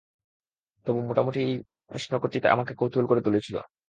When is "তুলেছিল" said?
3.21-3.55